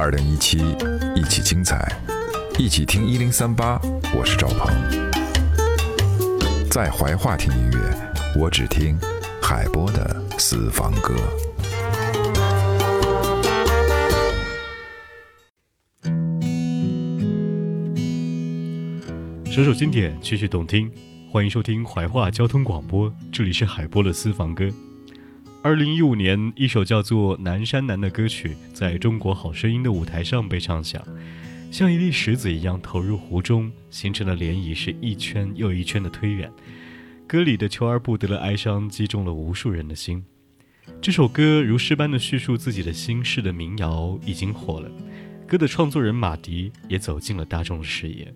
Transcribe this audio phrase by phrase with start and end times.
[0.00, 0.58] 二零一七，
[1.16, 1.92] 一起精彩，
[2.56, 3.80] 一起听一零三八。
[4.16, 4.70] 我是赵鹏，
[6.70, 8.96] 在怀化听音乐，我只听
[9.42, 11.16] 海波的私房歌。
[19.50, 20.88] 首首经典，曲曲动听，
[21.28, 24.70] 欢迎收听怀化交通广播，这里是海波的私房歌。
[25.60, 31.04] 二零一五年，一首叫做《南山南》的歌曲，在中国好声音的舞台上被唱响，
[31.72, 36.50] 像一粒石子一样投入湖中，形成的涟漪是一圈又一圈的推远。
[37.26, 40.24] 歌里的求而不得的哀伤，击中了无数人的心。
[41.02, 44.88] 这首歌如诗般的叙述自己的心事的民谣已经火了，
[45.44, 48.32] 歌的创作人马迪也走进了大众的视野。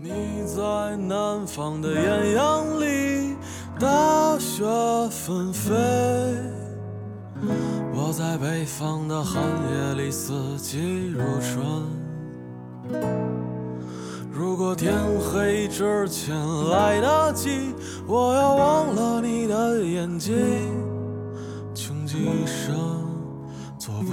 [0.00, 0.10] 你
[0.44, 3.36] 在南方的艳阳里，
[3.80, 4.64] 大雪
[5.08, 5.72] 纷飞；
[7.94, 11.64] 我在北方的寒夜里，四季如春。
[14.32, 16.34] 如果天黑之前
[16.70, 17.72] 来得及，
[18.04, 20.34] 我要忘了你的眼睛，
[21.72, 22.74] 穷极一生
[23.78, 24.12] 做不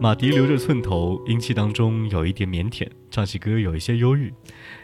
[0.00, 4.32] 马迪留着寸头，英气当中有一点腼腆，唱起歌有一些忧郁，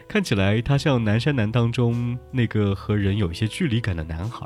[0.09, 4.45] 看起来他像《南山南》当中那个和人有一些距离感的男孩。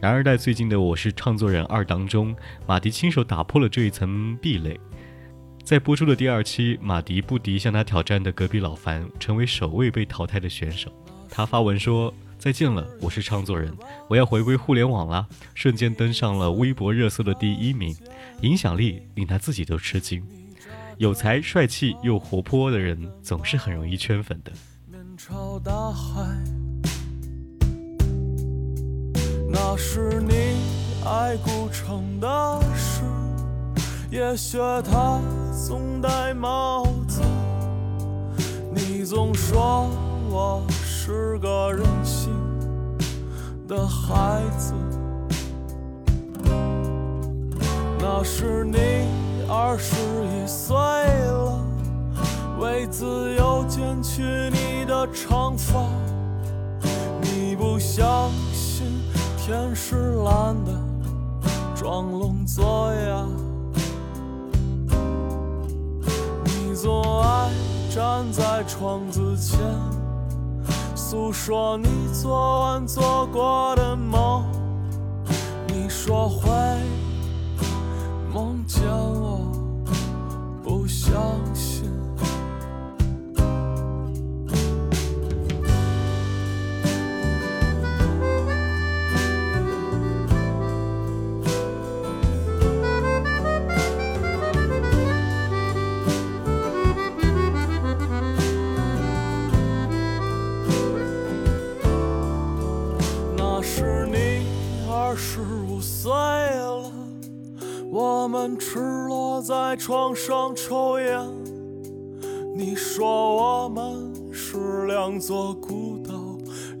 [0.00, 2.34] 然而，在最近的《我是唱作人二》当中，
[2.66, 4.80] 马迪亲手打破了这一层壁垒。
[5.62, 10.90] 在播出的第二期，马迪不敌向他挑战的隔壁老樊，成为首位被淘汰的选手。
[11.28, 13.76] 他发文说：“再见了，我是唱作人，
[14.08, 17.94] 我要回归互联网啦。”瞬间登上了微博热搜的第一名，
[18.42, 20.24] 影响力令他自己都吃惊。
[20.98, 24.52] 有才、帅气又活泼的人，总是很容易圈粉的。
[24.86, 26.22] 面朝大海，
[29.50, 30.34] 那是你
[31.04, 33.02] 爱古城的事。
[34.10, 35.20] 也学他
[35.52, 37.20] 总戴帽子，
[38.74, 39.90] 你总说
[40.30, 41.87] 我是个任性
[43.68, 44.72] 的孩子。
[48.00, 48.78] 那是你
[49.46, 51.60] 二十一岁了，
[52.58, 55.84] 为自由剪去你的长发。
[57.20, 58.86] 你不相信
[59.36, 60.72] 天是蓝的，
[61.76, 63.26] 装聋作哑。
[66.44, 67.50] 你总爱
[67.90, 69.58] 站在窗子前，
[71.10, 74.44] 诉说你昨晚做过的梦。
[75.68, 76.50] 你说会
[109.88, 111.18] 床上抽烟，
[112.54, 113.06] 你说
[113.36, 116.12] 我们是两座孤岛，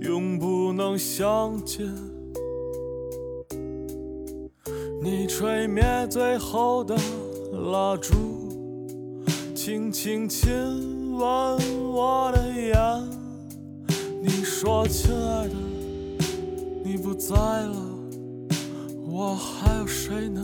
[0.02, 1.86] 永不能相见。
[5.00, 6.94] 你吹灭最后的
[7.72, 8.12] 蜡烛，
[9.54, 10.52] 轻轻亲
[11.16, 11.58] 吻
[11.90, 12.76] 我的眼。
[14.22, 15.54] 你说亲爱的，
[16.84, 17.74] 你不在了，
[19.06, 20.42] 我还有谁呢？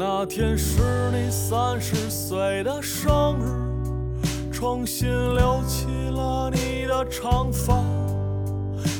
[0.00, 7.82] 那天是你三十岁的生日，重新留起了你的长发，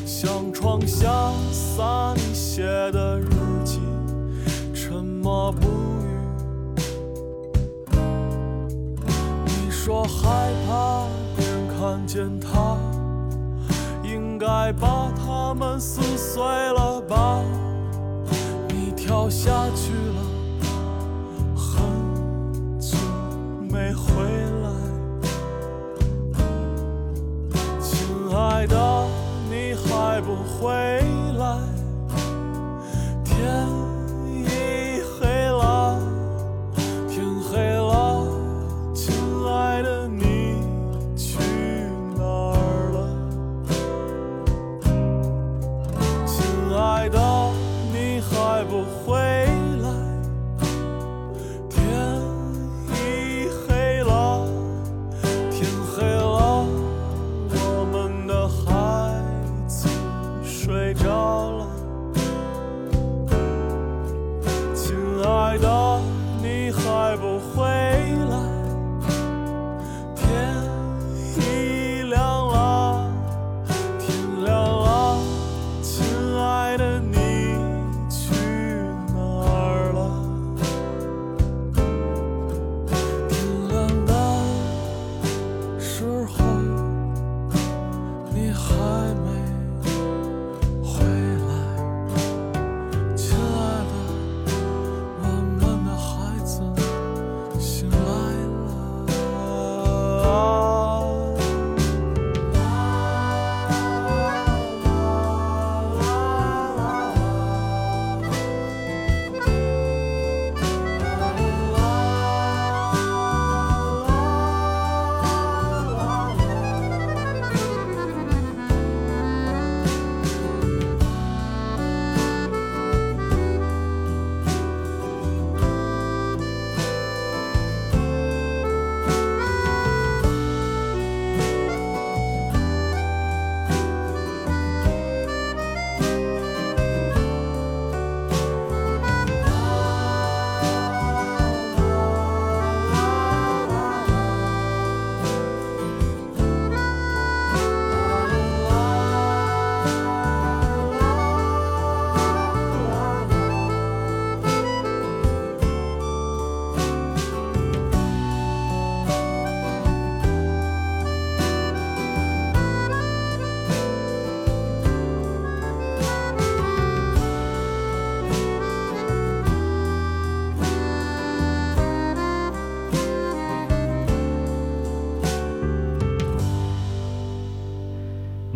[0.04, 1.08] 向窗下
[1.52, 3.30] 洒你写的日
[3.64, 3.78] 记，
[4.74, 6.08] 沉默不语。
[9.46, 12.76] 你说害怕别人看见他，
[14.02, 17.40] 应该把他们撕碎了吧？
[18.70, 20.27] 你跳下去了。
[30.60, 30.87] 回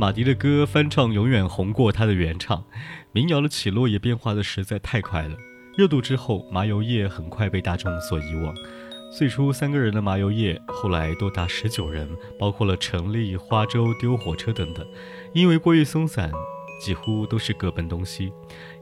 [0.02, 2.64] 马迪的歌翻唱永远红过他的原唱，
[3.12, 5.36] 民谣的起落也变化的实在太快了。
[5.76, 8.52] 热度之后，麻油叶很快被大众所遗忘。
[9.16, 14.84] 最初三个人的麻油叶，后来多达十九人，包括了陈立、花粥、丢火车等等。
[15.32, 16.32] 因为过于松散，
[16.80, 18.32] 几乎都是各奔东西。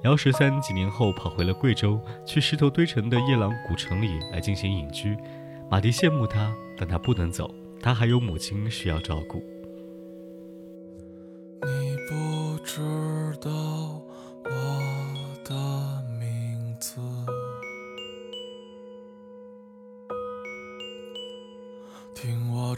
[0.05, 5.15] 姚十三几年后跑回了贵州，去石头堆成的夜郎古城里来进行隐居。
[5.71, 9.45] 马迪羡慕他，但他不能走，他还有母亲需要照顾。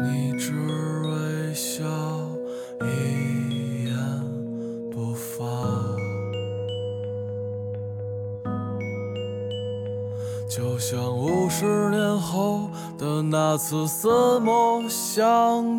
[0.00, 1.84] 你只微笑
[2.82, 3.92] 一言
[4.92, 5.44] 不发，
[10.48, 15.77] 就像五十年后的那次四目相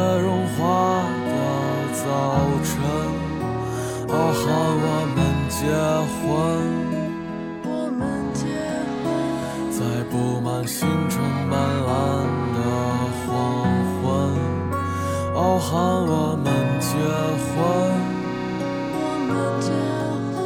[0.00, 1.30] 雪融化的
[1.92, 2.08] 早
[2.64, 2.72] 晨，
[4.08, 4.48] 哦，喊
[4.80, 5.18] 我们
[5.50, 5.60] 结
[6.16, 6.24] 婚，
[7.68, 8.00] 我们
[8.32, 8.40] 结
[9.04, 9.04] 婚，
[9.70, 9.78] 在
[10.10, 11.52] 布满星辰斑
[11.84, 11.92] 斓
[12.56, 12.58] 的
[13.26, 13.28] 黄
[14.00, 14.08] 昏，
[15.34, 15.68] 哦，喊
[16.08, 16.48] 我们
[16.80, 16.88] 结
[17.44, 17.60] 婚，
[18.96, 19.30] 我们
[19.60, 19.68] 结
[20.32, 20.40] 婚，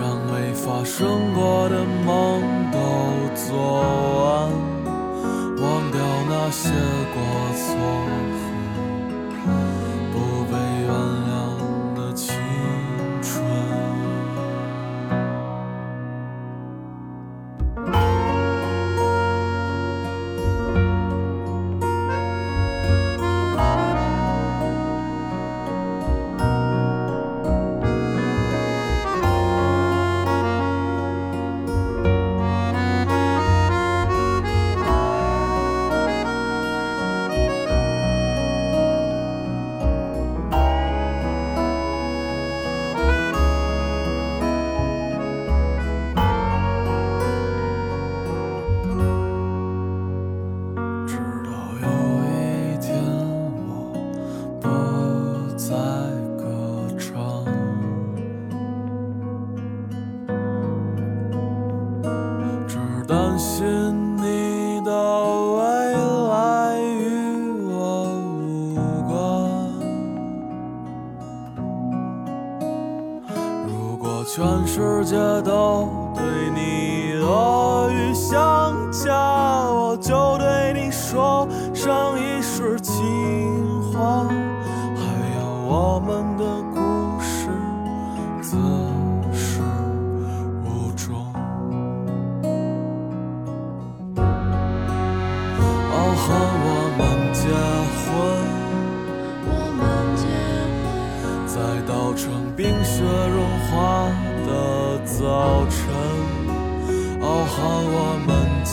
[0.32, 0.96] 没发生
[1.34, 2.37] 过的梦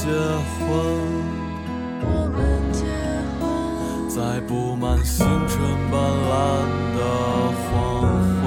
[0.05, 0.13] 结婚，
[2.03, 2.37] 我们
[2.71, 2.85] 结
[3.41, 3.43] 婚，
[4.07, 5.57] 在布满星辰
[5.89, 5.97] 斑
[6.29, 6.31] 斓
[6.93, 6.99] 的
[7.65, 7.73] 黄
[8.37, 8.45] 昏，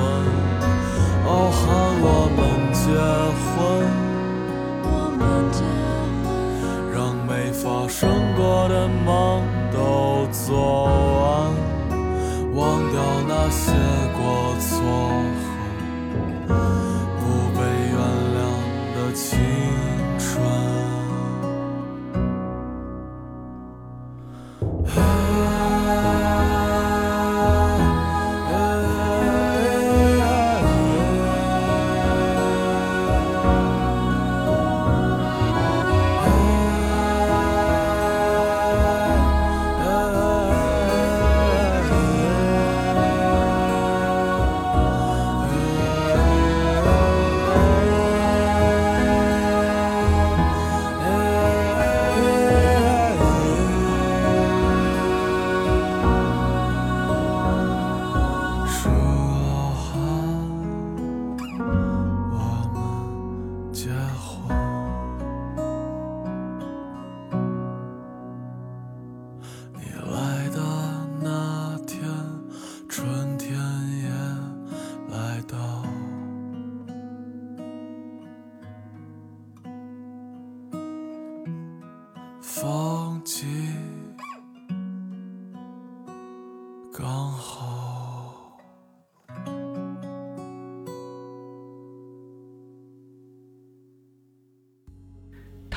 [1.26, 1.66] 哦，喊
[2.00, 2.38] 我们
[2.72, 2.86] 结
[3.42, 3.58] 婚，
[4.84, 5.58] 我们结
[6.22, 6.30] 婚，
[6.94, 6.96] 让
[7.26, 10.54] 没发生过的梦都做
[11.18, 11.50] 完，
[12.54, 12.62] 忘
[12.92, 13.74] 掉那些
[14.14, 14.70] 过错
[16.46, 16.54] 和
[17.18, 17.20] 不
[17.58, 17.60] 被
[17.90, 17.98] 原
[18.38, 18.38] 谅
[18.94, 19.26] 的青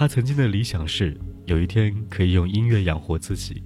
[0.02, 3.62] 他曾经的理想是有一天可以用音乐养活自己，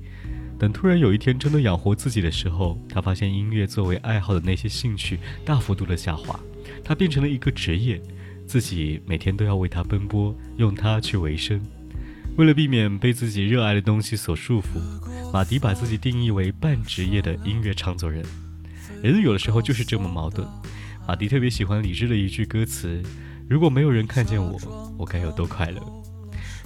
[0.60, 6.38] 等突然有一天真的养活自己的时候，他发现音乐作为爱好的那些兴趣大幅度的下滑，
[6.84, 8.02] 它变成了一个职业，
[8.46, 11.58] 自己每天都要为它奔波，用它去维生。
[12.36, 18.22] 为了避免被自己热爱的东西所束缚，马迪把自己定义为半职业的音乐创作人。
[19.02, 20.46] 人有的时候就是这么矛盾。
[21.08, 23.02] 马迪特别喜欢李志的一句歌词
[23.48, 24.60] ：“如果没有人看见我，
[24.98, 25.82] 我该有多快乐。”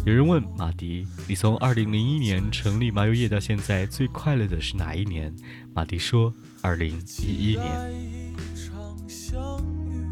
[0.05, 5.35] 有人问马迪：“你从2001年成立麻油叶到现在，最快乐的是哪一年？”
[5.75, 6.33] 马迪说
[6.63, 7.91] ：“2011 年。
[7.93, 10.07] 一场相遇，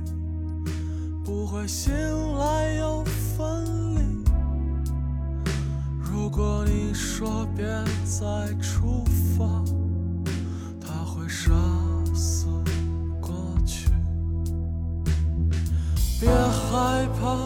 [1.23, 1.93] 不会醒
[2.37, 4.25] 来又分离。
[5.99, 7.65] 如果你说别
[8.03, 9.03] 再出
[9.37, 9.63] 发，
[10.81, 11.53] 它会杀
[12.13, 12.47] 死
[13.21, 13.33] 过
[13.65, 13.89] 去。
[16.19, 17.45] 别害怕，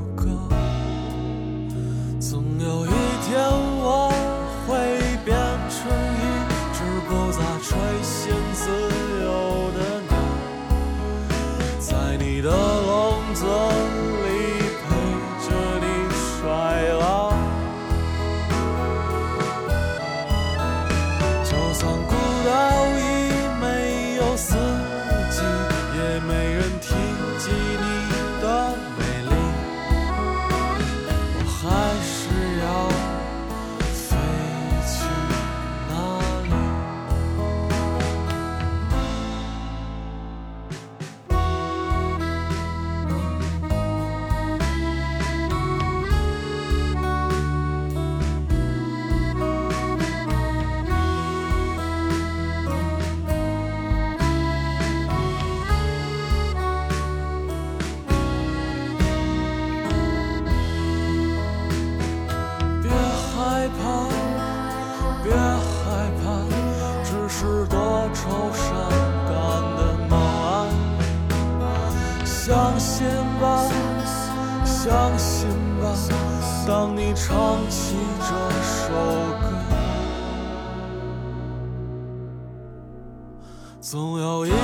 [83.91, 84.55] 总有一天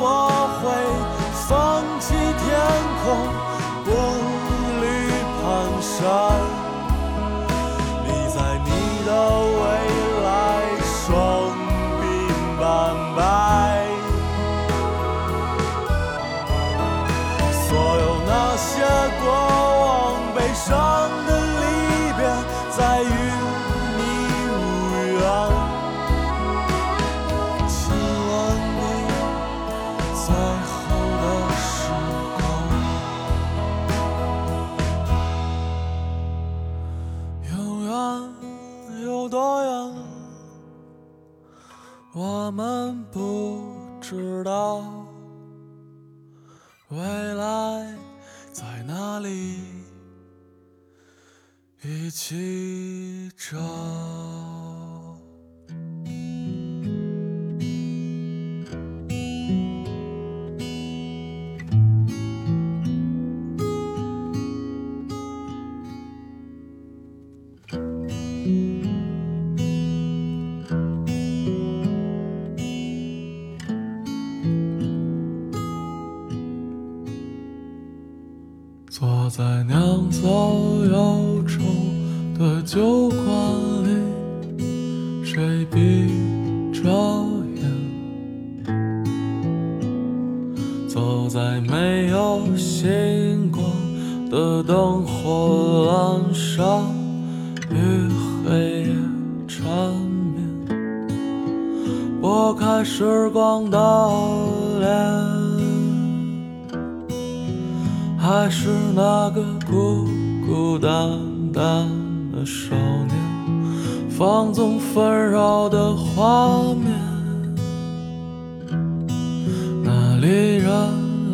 [0.00, 0.26] 我
[0.58, 0.66] 会
[1.46, 1.48] 放
[2.00, 2.18] 弃天
[3.04, 3.06] 空，
[3.84, 3.88] 步
[4.80, 4.84] 履
[5.38, 5.46] 蹒
[5.80, 6.02] 跚。
[8.04, 8.68] 你在你
[9.06, 9.08] 的
[9.54, 9.62] 未
[10.24, 10.26] 来
[10.82, 10.98] 双
[12.00, 12.02] 鬓
[12.58, 12.60] 斑
[13.14, 13.22] 白，
[17.68, 18.82] 所有那些
[52.10, 53.58] 起找。
[78.90, 80.28] 坐在酿造
[80.90, 81.39] 忧愁
[82.40, 83.59] 的酒馆。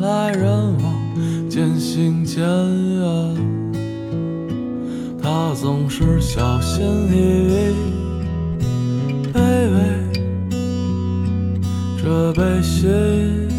[0.01, 0.49] 来人
[0.83, 0.95] 往，
[1.49, 3.37] 渐行渐远。
[5.23, 7.15] 他总是小心翼
[7.53, 7.75] 翼，
[9.33, 9.41] 卑
[9.73, 9.77] 微
[12.03, 13.56] 着悲喜。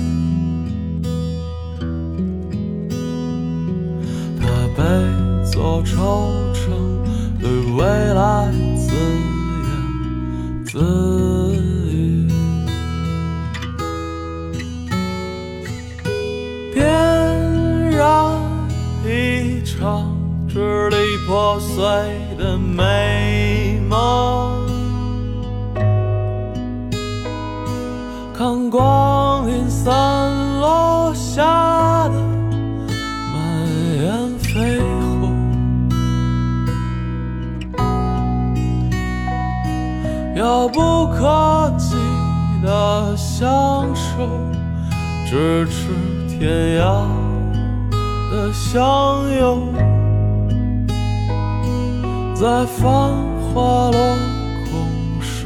[40.57, 41.95] 遥不可及
[42.63, 44.27] 的相守。
[45.27, 45.93] 咫尺
[46.27, 47.05] 天涯
[48.31, 49.71] 的相拥，
[52.33, 53.13] 在繁
[53.53, 54.15] 华落
[54.71, 55.45] 空时，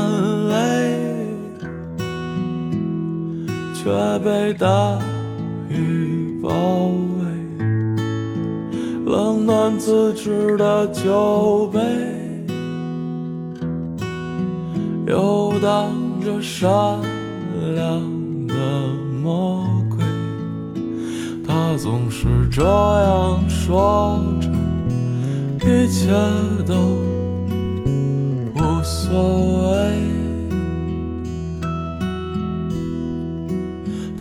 [0.00, 0.54] 眼泪。
[3.82, 4.98] 却被大
[5.70, 6.50] 雨包
[7.16, 7.22] 围，
[9.06, 11.80] 冷暖自知的酒杯，
[15.06, 15.90] 游荡
[16.22, 16.68] 着善
[17.74, 18.02] 良
[18.46, 18.54] 的
[19.22, 20.04] 魔鬼。
[21.46, 24.50] 他总是这样说着，
[25.66, 26.12] 一切
[26.66, 26.74] 都
[29.10, 29.18] 所
[29.72, 29.74] 谓。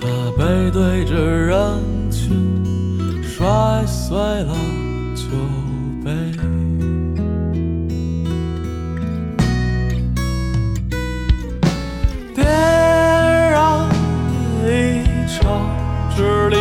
[0.02, 0.04] 他
[0.36, 1.54] 背对着人
[2.10, 4.56] 群，摔碎了
[5.14, 5.22] 酒
[6.04, 6.10] 杯。
[12.34, 12.44] 点
[13.52, 13.88] 燃
[14.66, 14.68] 一
[15.28, 15.38] 场
[16.16, 16.59] 支离